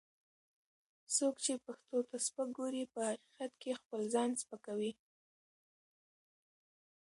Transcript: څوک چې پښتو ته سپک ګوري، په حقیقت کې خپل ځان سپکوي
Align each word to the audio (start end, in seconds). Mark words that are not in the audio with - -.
څوک 1.15 1.35
چې 1.45 1.53
پښتو 1.65 1.97
ته 2.09 2.17
سپک 2.25 2.47
ګوري، 2.57 2.83
په 2.93 2.99
حقیقت 3.09 3.51
کې 3.61 3.79
خپل 3.81 4.01
ځان 4.13 4.29
سپکوي 4.41 4.91